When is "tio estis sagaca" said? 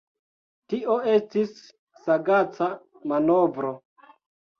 0.71-2.71